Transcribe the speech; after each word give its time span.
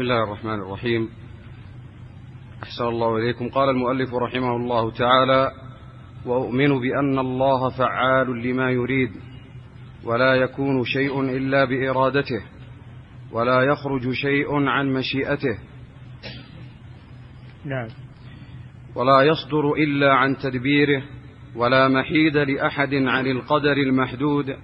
بسم 0.00 0.10
الله 0.10 0.24
الرحمن 0.24 0.54
الرحيم. 0.54 1.08
أحسن 2.62 2.84
الله 2.84 3.16
إليكم. 3.16 3.48
قال 3.48 3.68
المؤلف 3.68 4.14
رحمه 4.14 4.56
الله 4.56 4.90
تعالى 4.90 5.50
وأؤمن 6.26 6.80
بأن 6.80 7.18
الله 7.18 7.68
فعال 7.68 8.42
لما 8.42 8.70
يريد 8.70 9.10
ولا 10.04 10.34
يكون 10.34 10.84
شيء 10.84 11.20
إلا 11.20 11.64
بإرادته 11.64 12.42
ولا 13.32 13.62
يخرج 13.62 14.12
شيء 14.12 14.66
عن 14.66 14.92
مشيئته 14.92 15.58
نعم. 17.64 17.88
ولا 18.96 19.22
يصدر 19.22 19.72
إلا 19.72 20.14
عن 20.14 20.36
تدبيره 20.36 21.02
ولا 21.56 21.88
محيد 21.88 22.36
لأحد 22.36 22.94
عن 22.94 23.26
القدر 23.26 23.72
المحدود 23.72 24.56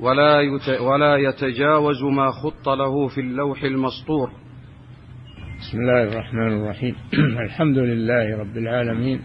ولا, 0.00 0.38
ولا 0.80 1.16
يتجاوز 1.16 2.02
ما 2.02 2.30
خط 2.30 2.68
له 2.68 3.08
في 3.08 3.20
اللوح 3.20 3.62
المسطور. 3.62 4.41
بسم 5.72 5.80
الله 5.80 6.02
الرحمن 6.02 6.52
الرحيم. 6.52 6.94
الحمد 7.46 7.78
لله 7.78 8.36
رب 8.38 8.56
العالمين. 8.56 9.20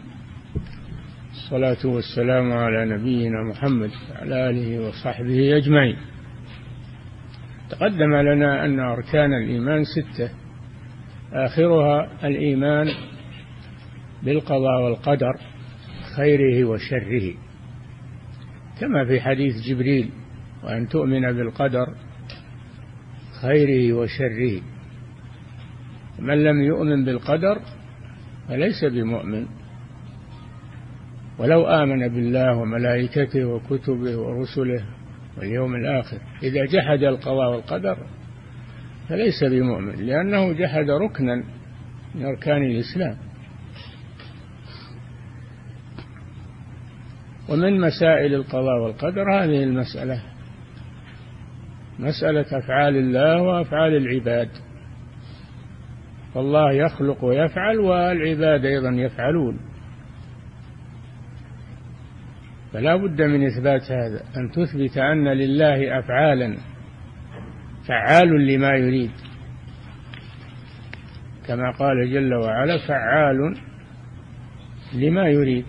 الصلاة 1.31 1.85
والسلام 1.85 2.51
على 2.51 2.85
نبينا 2.85 3.43
محمد 3.43 3.91
وعلى 4.11 4.49
آله 4.49 4.87
وصحبه 4.87 5.57
أجمعين. 5.57 5.97
تقدم 7.69 8.15
لنا 8.15 8.65
أن 8.65 8.79
أركان 8.79 9.33
الإيمان 9.33 9.83
ستة. 9.83 10.29
آخرها 11.33 12.09
الإيمان 12.23 12.87
بالقضاء 14.23 14.81
والقدر 14.83 15.33
خيره 16.15 16.65
وشره. 16.65 17.33
كما 18.79 19.05
في 19.05 19.21
حديث 19.21 19.55
جبريل 19.69 20.09
وأن 20.63 20.87
تؤمن 20.87 21.33
بالقدر 21.33 21.87
خيره 23.41 23.93
وشره. 23.93 24.76
من 26.19 26.43
لم 26.43 26.61
يؤمن 26.61 27.05
بالقدر 27.05 27.59
فليس 28.47 28.85
بمؤمن. 28.85 29.45
ولو 31.39 31.67
آمن 31.67 32.07
بالله 32.07 32.57
وملائكته 32.57 33.45
وكتبه 33.45 34.17
ورسله 34.17 34.85
واليوم 35.37 35.75
الآخر 35.75 36.17
إذا 36.43 36.65
جحد 36.65 37.03
القضاء 37.03 37.51
والقدر 37.51 37.97
فليس 39.09 39.43
بمؤمن 39.43 39.95
لأنه 39.95 40.53
جحد 40.53 40.89
ركنا 40.89 41.43
من 42.15 42.25
أركان 42.25 42.63
الإسلام. 42.63 43.17
ومن 47.49 47.81
مسائل 47.81 48.33
القضاء 48.33 48.83
والقدر؟ 48.83 49.43
هذه 49.43 49.63
المسألة. 49.63 50.21
مسألة 51.99 52.45
أفعال 52.57 52.95
الله 52.95 53.41
وأفعال 53.41 53.95
العباد. 53.95 54.49
فالله 56.33 56.71
يخلق 56.71 57.23
ويفعل 57.23 57.77
والعباد 57.77 58.65
أيضا 58.65 58.89
يفعلون. 58.89 59.59
فلا 62.73 62.95
بد 62.95 63.21
من 63.21 63.45
إثبات 63.45 63.91
هذا 63.91 64.23
أن 64.37 64.51
تثبت 64.51 64.97
أن 64.97 65.27
لله 65.27 65.99
أفعالا 65.99 66.57
فعال 67.87 68.47
لما 68.47 68.69
يريد. 68.69 69.11
كما 71.47 71.71
قال 71.71 72.11
جل 72.13 72.33
وعلا 72.33 72.87
فعال 72.87 73.57
لما 74.93 75.27
يريد. 75.27 75.65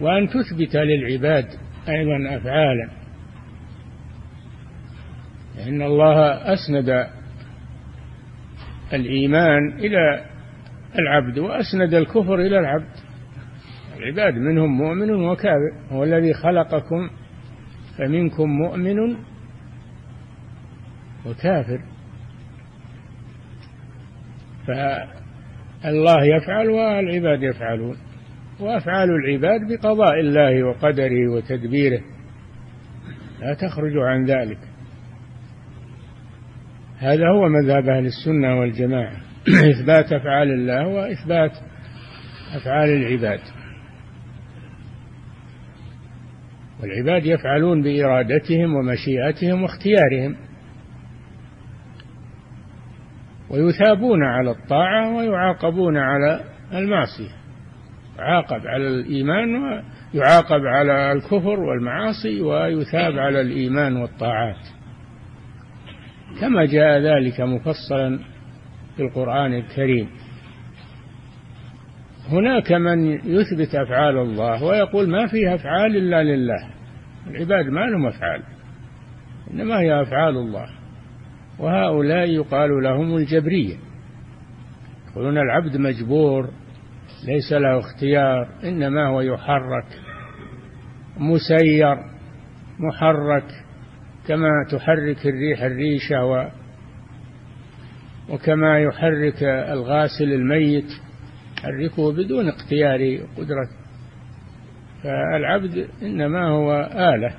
وأن 0.00 0.28
تثبت 0.28 0.76
للعباد 0.76 1.46
أيضا 1.88 2.36
أفعالا. 2.36 2.90
لأن 5.56 5.82
الله 5.82 6.32
أسند 6.52 7.06
الإيمان 8.92 9.72
إلى 9.72 10.24
العبد 10.98 11.38
وأسند 11.38 11.94
الكفر 11.94 12.34
إلى 12.34 12.58
العبد. 12.58 12.90
العباد 13.96 14.34
منهم 14.34 14.78
مؤمن 14.78 15.10
وكافر 15.10 15.72
هو 15.90 16.04
الذي 16.04 16.34
خلقكم 16.34 17.10
فمنكم 17.98 18.48
مؤمن 18.48 19.16
وكافر. 21.26 21.80
فالله 24.66 26.24
يفعل 26.36 26.70
والعباد 26.70 27.42
يفعلون 27.42 27.96
وأفعال 28.60 29.08
العباد 29.10 29.60
بقضاء 29.68 30.20
الله 30.20 30.64
وقدره 30.64 31.32
وتدبيره. 31.34 32.00
لا 33.40 33.54
تخرج 33.54 33.92
عن 33.96 34.24
ذلك. 34.24 34.58
هذا 37.02 37.28
هو 37.28 37.48
مذهب 37.48 37.88
أهل 37.88 38.06
السنة 38.06 38.60
والجماعة. 38.60 39.16
إثبات 39.72 40.12
أفعال 40.12 40.50
الله 40.50 40.86
وإثبات 40.86 41.50
أفعال 42.54 42.88
العباد. 42.88 43.40
والعباد 46.82 47.26
يفعلون 47.26 47.82
بإرادتهم 47.82 48.74
ومشيئتهم 48.74 49.62
واختيارهم. 49.62 50.36
ويثابون 53.50 54.24
على 54.24 54.50
الطاعة 54.50 55.16
ويعاقبون 55.16 55.96
على 55.96 56.40
المعصية. 56.72 57.32
يعاقب 58.18 58.66
على 58.66 58.88
الإيمان 58.88 59.48
ويعاقب 60.14 60.60
على 60.66 61.12
الكفر 61.12 61.60
والمعاصي 61.60 62.40
ويثاب 62.42 63.18
على 63.18 63.40
الإيمان 63.40 63.96
والطاعات. 63.96 64.81
كما 66.40 66.64
جاء 66.64 66.98
ذلك 67.00 67.40
مفصلا 67.40 68.18
في 68.96 69.02
القرآن 69.02 69.54
الكريم. 69.54 70.08
هناك 72.30 72.72
من 72.72 73.10
يثبت 73.10 73.74
أفعال 73.74 74.18
الله 74.18 74.64
ويقول 74.64 75.08
ما 75.08 75.26
فيها 75.26 75.54
أفعال 75.54 75.96
إلا 75.96 76.22
لله. 76.22 76.68
العباد 77.26 77.66
ما 77.66 77.80
لهم 77.80 78.06
أفعال 78.06 78.42
إنما 79.50 79.80
هي 79.80 80.02
أفعال 80.02 80.36
الله. 80.36 80.66
وهؤلاء 81.58 82.30
يقال 82.30 82.82
لهم 82.82 83.16
الجبرية. 83.16 83.76
يقولون 85.10 85.38
العبد 85.38 85.76
مجبور 85.76 86.50
ليس 87.26 87.52
له 87.52 87.78
اختيار 87.78 88.48
إنما 88.64 89.06
هو 89.06 89.20
يحرك 89.20 89.86
مسير 91.16 91.96
محرك. 92.78 93.61
كما 94.28 94.48
تحرك 94.70 95.26
الريح 95.26 95.62
الريشة 95.62 96.24
و 96.24 96.48
وكما 98.30 98.80
يحرك 98.80 99.42
الغاسل 99.42 100.32
الميت 100.32 100.90
يحركه 101.58 102.12
بدون 102.12 102.48
اختيار 102.48 103.18
قدرة. 103.36 103.68
فالعبد 105.02 105.88
إنما 106.02 106.48
هو 106.48 106.90
آلة. 106.94 107.34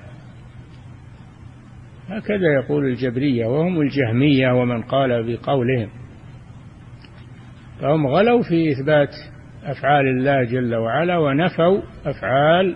هكذا 2.08 2.54
يقول 2.64 2.86
الجبرية 2.86 3.46
وهم 3.46 3.82
الجهمية 3.82 4.52
ومن 4.52 4.82
قال 4.82 5.10
بقولهم 5.10 5.90
فهم 7.82 8.08
غلوا 8.08 8.42
في 8.42 8.72
إثبات 8.72 9.16
أفعال 9.64 10.08
الله 10.08 10.44
جل 10.44 10.76
وعلا 10.76 11.18
ونفوا 11.18 11.82
أفعال 12.06 12.76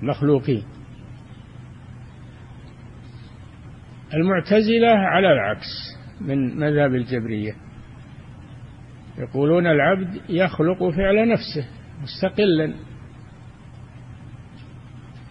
المخلوقين. 0.00 0.77
المعتزلة 4.14 4.90
على 4.90 5.32
العكس 5.32 5.98
من 6.20 6.56
مذهب 6.56 6.94
الجبرية. 6.94 7.52
يقولون 9.18 9.66
العبد 9.66 10.20
يخلق 10.28 10.88
فعل 10.88 11.28
نفسه 11.28 11.68
مستقلا 12.02 12.74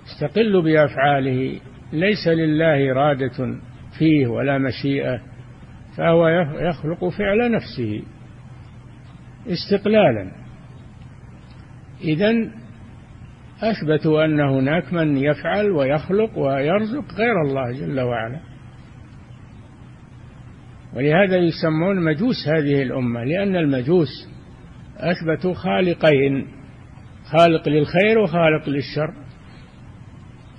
يستقل 0.06 0.62
بأفعاله 0.62 1.60
ليس 1.94 2.28
لله 2.28 2.92
إرادة 2.92 3.60
فيه 4.00 4.28
ولا 4.28 4.58
مشيئة 4.58 5.22
فهو 5.98 6.28
يخلق 6.60 7.10
فعل 7.10 7.52
نفسه 7.52 8.04
استقلالا. 9.48 10.32
إذا 12.02 12.34
أثبتوا 13.62 14.26
أن 14.26 14.40
هناك 14.40 14.94
من 14.94 15.18
يفعل 15.18 15.72
ويخلق 15.72 16.38
ويرزق 16.38 17.14
غير 17.14 17.42
الله 17.42 17.72
جل 17.72 18.00
وعلا. 18.00 18.40
ولهذا 20.98 21.38
يسمون 21.38 22.04
مجوس 22.04 22.48
هذه 22.48 22.82
الأمة 22.82 23.24
لأن 23.24 23.56
المجوس 23.56 24.30
أثبتوا 24.98 25.54
خالقين 25.54 26.48
خالق 27.32 27.70
للخير 27.70 28.20
وخالق 28.20 28.70
للشر. 28.70 29.14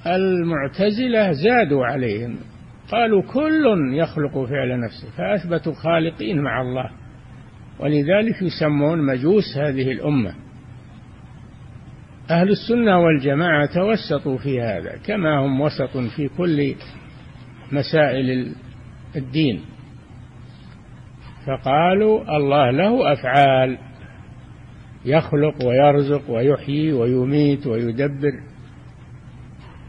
المعتزلة 0.06 1.32
زادوا 1.32 1.87
عليهم 1.87 2.37
قالوا 2.90 3.23
كل 3.23 3.94
يخلق 3.94 4.44
فعل 4.44 4.81
نفسه 4.81 5.11
فأثبتوا 5.17 5.73
خالقين 5.73 6.43
مع 6.43 6.61
الله. 6.61 6.91
ولذلك 7.81 8.43
يسمون 8.43 9.06
مجوس 9.06 9.56
هذه 9.56 9.93
الأمة. 9.93 10.34
أهل 12.31 12.49
السنة 12.49 12.99
والجماعة 12.99 13.69
توسطوا 13.75 14.38
في 14.38 14.61
هذا 14.61 14.99
كما 15.06 15.38
هم 15.38 15.61
وسط 15.61 15.96
في 16.17 16.29
كل 16.29 16.75
مسائل 17.73 18.52
الدين. 19.17 19.61
فقالوا 21.49 22.37
الله 22.37 22.71
له 22.71 23.12
أفعال. 23.12 23.79
يخلق 25.05 25.67
ويرزق 25.67 26.31
ويحيي 26.31 26.93
ويميت 26.93 27.67
ويدبر. 27.67 28.33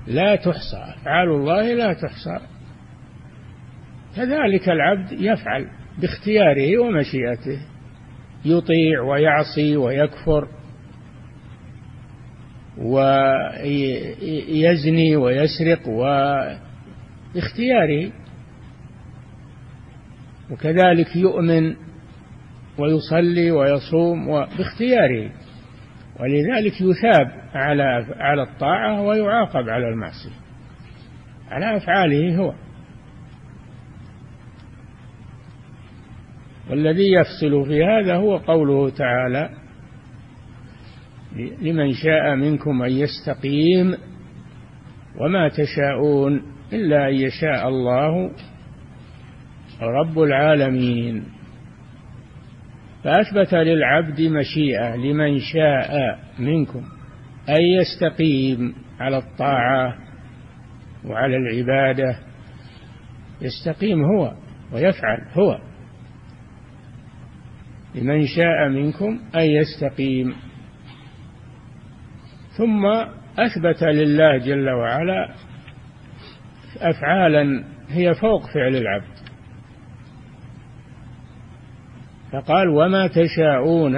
لا 0.08 0.36
تحصى. 0.36 0.84
أفعال 1.02 1.30
الله 1.30 1.74
لا 1.74 1.94
تحصى. 1.94 2.40
كذلك 4.16 4.70
العبد 4.70 5.12
يفعل 5.12 5.68
باختياره 6.02 6.78
ومشيئته. 6.78 7.60
يطيع 8.46 9.02
ويعصي 9.02 9.78
ويكفر 9.78 10.48
ويزني 14.38 15.16
ويسرق 15.16 15.88
واختياره 17.36 18.12
وكذلك 20.52 21.16
يؤمن 21.16 21.76
ويصلي 22.78 23.52
ويصوم 23.52 24.28
باختياره. 24.28 25.32
ولذلك 26.20 26.82
يثاب 26.82 27.32
على 27.54 28.06
على 28.20 28.44
الطاعة 28.44 29.02
ويعاقب 29.02 29.70
على 29.70 29.90
المعصية. 29.90 30.40
على 31.52 31.78
أفعاله 31.78 32.38
هو. 32.38 32.54
والذي 36.70 37.12
يفصل 37.14 37.66
في 37.66 37.84
هذا 37.84 38.16
هو 38.16 38.38
قوله 38.38 38.90
تعالى 38.90 39.50
لمن 41.62 41.94
شاء 41.94 42.36
منكم 42.36 42.82
أن 42.82 42.92
يستقيم 42.92 43.98
وما 45.20 45.50
تشاءون 45.50 46.42
إلا 46.74 47.10
أن 47.10 47.14
يشاء 47.14 47.68
الله 47.68 48.32
رب 49.82 50.20
العالمين. 50.20 51.24
فأثبت 53.04 53.54
للعبد 53.54 54.22
مشيئة 54.22 54.96
لمن 54.96 55.40
شاء 55.40 56.20
منكم 56.40 56.84
أن 57.50 57.62
يستقيم 57.80 58.76
على 59.00 59.18
الطاعة 59.18 59.96
وعلى 61.06 61.38
العبادة. 61.38 62.20
يستقيم 63.42 64.04
هو 64.04 64.34
ويفعل 64.74 65.28
هو. 65.34 65.60
لمن 67.96 68.26
شاء 68.36 68.70
منكم 68.70 69.20
أن 69.36 69.42
يستقيم. 69.42 70.36
ثم 72.58 72.86
أثبت 73.40 73.84
لله 73.84 74.38
جل 74.38 74.70
وعلا 74.70 75.30
أفعالا 76.82 77.64
هي 77.90 78.14
فوق 78.14 78.42
فعل 78.54 78.76
العبد. 78.76 79.19
فقال 82.32 82.70
وما 82.70 83.08
تشاءون 83.08 83.96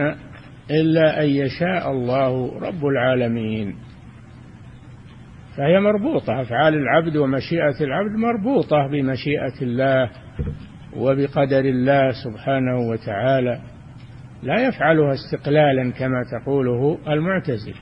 إلا 0.72 1.24
أن 1.24 1.30
يشاء 1.30 1.92
الله 1.92 2.60
رب 2.60 2.86
العالمين. 2.86 3.76
فهي 5.58 5.80
مربوطة 5.80 6.42
أفعال 6.42 6.74
العبد 6.74 7.18
ومشيئة 7.18 7.84
العبد 7.84 8.12
مربوطة 8.12 8.88
بمشيئة 8.88 9.62
الله 9.62 10.10
وبقدر 10.98 11.60
الله 11.60 12.12
سبحانه 12.24 12.78
وتعالى 12.90 13.62
لا 14.44 14.68
يفعلها 14.68 15.14
استقلالا 15.14 15.92
كما 15.92 16.24
تقوله 16.32 16.98
المعتزل. 17.08 17.76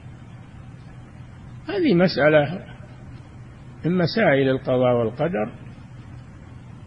هذه 1.67 1.93
مسألة 1.93 2.59
من 3.85 3.97
مسائل 3.97 4.49
القضاء 4.49 4.95
والقدر. 4.95 5.51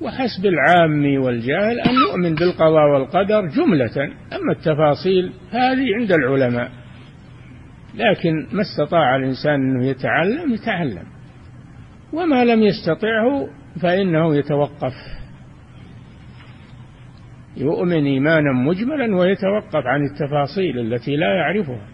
وحسب 0.04 0.46
العام 0.46 1.22
والجاهل 1.22 1.80
أن 1.80 1.94
يؤمن 2.08 2.34
بالقضاء 2.34 2.88
والقدر 2.92 3.46
جملة 3.46 4.04
أما 4.32 4.52
التفاصيل 4.52 5.32
هذه 5.50 5.94
عند 6.00 6.12
العلماء. 6.12 6.70
لكن 7.94 8.46
ما 8.52 8.62
استطاع 8.62 9.16
الإنسان 9.16 9.54
أنه 9.54 9.86
يتعلم 9.86 10.54
يتعلم. 10.54 11.06
وما 12.12 12.44
لم 12.44 12.62
يستطعه 12.62 13.48
فإنه 13.82 14.36
يتوقف. 14.36 14.94
يؤمن 17.56 18.04
إيمانا 18.04 18.52
مجملا 18.52 19.16
ويتوقف 19.16 19.86
عن 19.86 20.00
التفاصيل 20.04 20.78
التي 20.78 21.16
لا 21.16 21.34
يعرفها. 21.34 21.86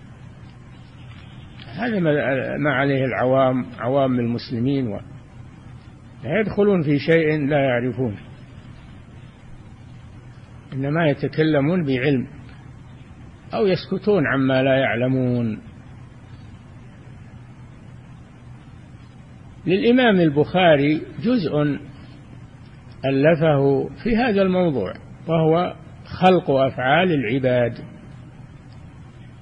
هذا 1.78 2.00
ما 2.58 2.75
عليه 2.75 3.05
العوام 3.05 3.66
عوام 3.78 4.20
المسلمين 4.20 4.88
لا 6.25 6.41
يدخلون 6.41 6.82
في 6.82 6.99
شيء 6.99 7.47
لا 7.47 7.61
يعرفون. 7.61 8.17
إنما 10.73 11.09
يتكلمون 11.09 11.85
بعلم 11.85 12.26
أو 13.55 13.67
يسكتون 13.67 14.26
عما 14.26 14.62
لا 14.62 14.76
يعلمون. 14.76 15.59
للإمام 19.67 20.20
البخاري 20.20 21.03
جزء 21.23 21.79
ألفه 23.05 23.88
في 24.03 24.17
هذا 24.17 24.43
الموضوع 24.43 24.93
وهو 25.29 25.75
خلق 26.20 26.50
أفعال 26.50 27.12
العباد. 27.12 27.79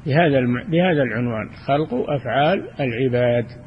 بهذا 0.07 0.41
بهذا 0.69 1.03
العنوان 1.03 1.51
خلق 1.67 1.95
أفعال 2.11 2.69
العباد. 2.81 3.66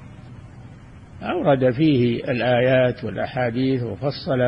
أورد 1.23 1.71
فيه 1.71 2.23
الآيات 2.23 3.03
والأحاديث 3.03 3.83
وفصل 3.83 4.39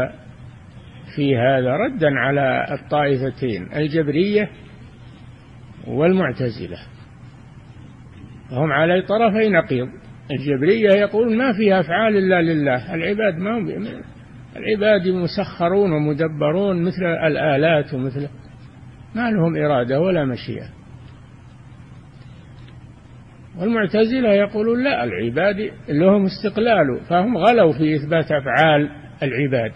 في 1.16 1.38
هذا 1.38 1.76
ردا 1.76 2.20
على 2.20 2.66
الطائفتين 2.72 3.74
الجبرية 3.76 4.50
والمعتزلة. 5.88 6.78
وهم 8.52 8.72
على 8.72 9.02
طرفي 9.02 9.50
نقيض. 9.50 9.88
الجبرية 10.32 10.90
يقول 11.00 11.38
ما 11.38 11.54
فيها 11.54 11.80
أفعال 11.80 12.18
إلا 12.18 12.42
لله 12.42 12.96
العباد 12.96 13.38
ما 13.38 13.58
هم 13.58 13.68
العباد 14.56 15.08
مسخرون 15.08 15.92
ومدبرون 15.92 16.84
مثل 16.84 17.06
الآلات 17.06 17.94
ومثل 17.94 18.28
ما 19.16 19.32
لهم 19.32 19.56
إرادة 19.56 20.00
ولا 20.00 20.26
مشيئة. 20.26 20.81
والمعتزلة 23.60 24.34
يقولون 24.34 24.84
لا 24.84 25.04
العباد 25.04 25.72
لهم 25.90 26.26
استقلال 26.26 27.00
فهم 27.10 27.38
غلوا 27.38 27.74
في 27.74 27.96
إثبات 27.96 28.32
أفعال 28.32 28.90
العباد. 29.24 29.72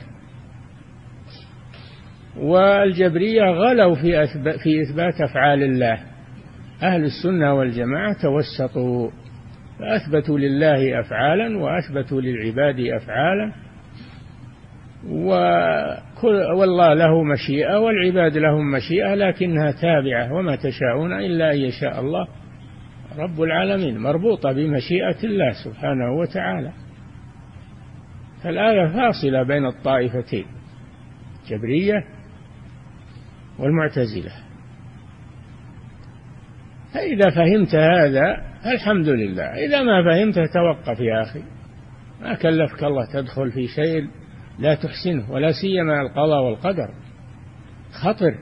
والجبرية 2.37 3.43
غلوا 3.43 3.95
في 3.95 4.27
في 4.63 4.81
إثبات 4.81 5.21
أفعال 5.21 5.63
الله. 5.63 5.99
أهل 6.83 7.03
السنة 7.03 7.53
والجماعة 7.53 8.15
توسطوا 8.21 9.09
فأثبتوا 9.79 10.39
لله 10.39 10.99
أفعالا 10.99 11.57
وأثبتوا 11.57 12.21
للعباد 12.21 12.79
أفعالا. 12.79 13.51
والله 16.57 16.93
له 16.93 17.23
مشيئة 17.23 17.79
والعباد 17.79 18.37
لهم 18.37 18.71
مشيئة 18.71 19.15
لكنها 19.15 19.71
تابعة 19.71 20.33
وما 20.33 20.55
تشاءون 20.55 21.13
إلا 21.13 21.51
أن 21.51 21.57
يشاء 21.57 21.99
الله. 21.99 22.27
رب 23.17 23.41
العالمين 23.41 23.97
مربوطة 23.97 24.51
بمشيئة 24.51 25.23
الله 25.23 25.53
سبحانه 25.63 26.11
وتعالى. 26.11 26.71
فالآية 28.43 28.87
فاصلة 28.87 29.43
بين 29.43 29.65
الطائفتين 29.65 30.45
جبرية 31.47 32.05
والمعتزلة. 33.59 34.31
فإذا 36.93 37.29
فهمت 37.35 37.75
هذا 37.75 38.41
الحمد 38.73 39.07
لله. 39.07 39.43
إذا 39.43 39.83
ما 39.83 40.03
فهمته 40.03 40.45
توقف 40.45 40.99
يا 40.99 41.21
أخي. 41.21 41.43
ما 42.21 42.33
كلفك 42.33 42.83
الله 42.83 43.05
تدخل 43.13 43.51
في 43.51 43.67
شيء 43.67 44.07
لا 44.59 44.75
تحسنه 44.75 45.31
ولا 45.31 45.51
سيما 45.61 46.01
القضاء 46.01 46.43
والقدر. 46.43 46.89
خطر. 47.91 48.37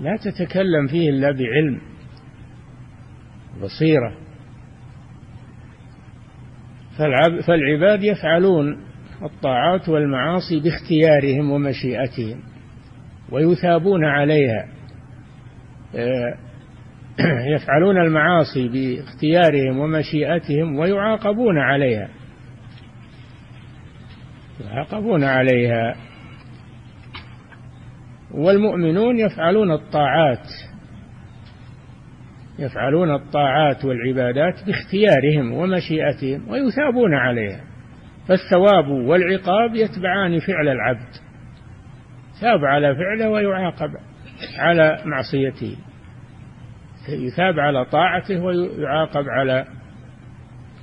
لا 0.00 0.16
تتكلم 0.16 0.86
فيه 0.86 1.10
إلا 1.10 1.30
بعلم. 1.30 1.95
بصيرة. 3.62 4.26
فالعباد 7.46 8.02
يفعلون 8.02 8.78
الطاعات 9.22 9.88
والمعاصي 9.88 10.60
باختيارهم 10.60 11.50
ومشيئتهم 11.50 12.40
ويثابون 13.32 14.04
عليها. 14.04 14.68
آه، 15.94 16.34
يفعلون 17.56 17.96
المعاصي 17.96 18.68
باختيارهم 18.68 19.78
ومشيئتهم 19.78 20.78
ويعاقبون 20.78 21.58
عليها. 21.58 22.08
يعاقبون 24.64 25.24
عليها. 25.24 25.96
والمؤمنون 28.34 29.18
يفعلون 29.18 29.72
الطاعات 29.72 30.46
يفعلون 32.58 33.14
الطاعات 33.14 33.84
والعبادات 33.84 34.54
باختيارهم 34.66 35.52
ومشيئتهم 35.52 36.48
ويثابون 36.48 37.14
عليها. 37.14 37.60
فالثواب 38.28 38.88
والعقاب 38.88 39.74
يتبعان 39.74 40.38
فعل 40.38 40.68
العبد. 40.68 41.08
يثاب 42.36 42.64
على 42.64 42.94
فعله 42.94 43.30
ويعاقب 43.30 43.90
على 44.58 44.98
معصيته. 45.04 45.76
يثاب 47.08 47.60
على 47.60 47.84
طاعته 47.84 48.40
ويعاقب 48.40 49.28
على 49.28 49.64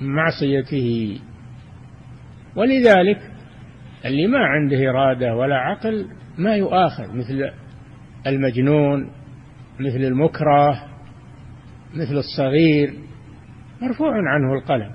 معصيته. 0.02 1.20
ولذلك 2.56 3.18
اللي 4.06 4.28
ما 4.28 4.40
عنده 4.40 4.90
إرادة 4.90 5.36
ولا 5.36 5.56
عقل 5.56 6.08
ما 6.38 6.56
يؤاخذ 6.56 7.16
مثل 7.16 7.52
المجنون 8.28 9.10
مثل 9.80 9.98
المكره 9.98 10.93
مثل 11.94 12.18
الصغير 12.18 12.94
مرفوع 13.82 14.12
عنه 14.16 14.54
القلم. 14.54 14.92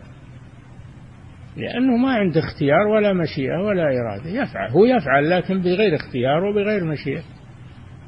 لأنه 1.56 1.96
ما 1.96 2.12
عنده 2.12 2.40
اختيار 2.40 2.86
ولا 2.86 3.12
مشيئة 3.12 3.58
ولا 3.58 3.82
إرادة. 3.82 4.30
يفعل 4.30 4.70
هو 4.70 4.84
يفعل 4.84 5.30
لكن 5.30 5.60
بغير 5.60 5.94
اختيار 5.94 6.44
وبغير 6.44 6.84
مشيئة. 6.84 7.22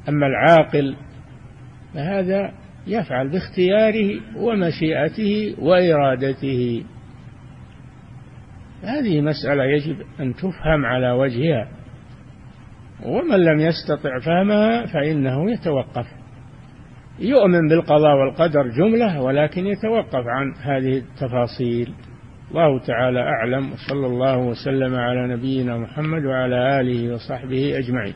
أما 0.09 0.27
العاقل 0.27 0.95
فهذا 1.93 2.51
يفعل 2.87 3.29
باختياره 3.29 4.21
ومشيئته 4.37 5.55
وإرادته. 5.59 6.83
هذه 8.83 9.21
مسألة 9.21 9.63
يجب 9.63 9.95
أن 10.19 10.33
تفهم 10.33 10.85
على 10.85 11.11
وجهها. 11.11 11.67
ومن 13.05 13.39
لم 13.39 13.59
يستطع 13.59 14.19
فهمها 14.19 14.85
فإنه 14.85 15.51
يتوقف. 15.51 16.20
يؤمن 17.21 17.67
بالقضاء 17.67 18.15
والقدر 18.15 18.67
جملة 18.67 19.21
ولكن 19.21 19.67
يتوقف 19.67 20.23
عن 20.27 20.53
هذه 20.61 20.97
التفاصيل. 20.97 21.93
الله 22.51 22.79
تعالى 22.79 23.19
أعلم 23.19 23.71
وصلى 23.71 24.07
الله 24.07 24.37
وسلم 24.37 24.95
على 24.95 25.27
نبينا 25.27 25.77
محمد 25.77 26.25
وعلى 26.25 26.81
آله 26.81 27.13
وصحبه 27.13 27.77
أجمعين. 27.77 28.13